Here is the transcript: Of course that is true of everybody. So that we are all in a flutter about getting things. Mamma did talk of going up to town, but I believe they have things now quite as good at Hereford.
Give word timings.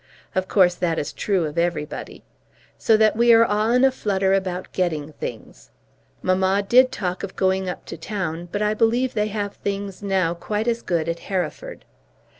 Of 0.33 0.47
course 0.47 0.73
that 0.73 0.97
is 0.97 1.13
true 1.13 1.45
of 1.45 1.59
everybody. 1.59 2.23
So 2.75 2.97
that 2.97 3.15
we 3.15 3.31
are 3.33 3.45
all 3.45 3.69
in 3.71 3.83
a 3.85 3.91
flutter 3.91 4.33
about 4.33 4.71
getting 4.73 5.11
things. 5.13 5.69
Mamma 6.23 6.65
did 6.67 6.91
talk 6.91 7.21
of 7.21 7.35
going 7.35 7.69
up 7.69 7.85
to 7.85 7.97
town, 7.97 8.49
but 8.51 8.63
I 8.63 8.73
believe 8.73 9.13
they 9.13 9.27
have 9.27 9.53
things 9.57 10.01
now 10.01 10.33
quite 10.33 10.67
as 10.67 10.81
good 10.81 11.07
at 11.07 11.19
Hereford. 11.29 11.85